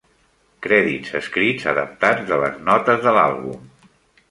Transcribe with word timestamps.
Crèdits 0.67 1.13
escrits 1.19 1.69
adaptats 1.75 2.25
de 2.33 2.41
les 2.47 2.59
notes 2.73 3.07
de 3.07 3.17
l'àlbum. 3.21 3.71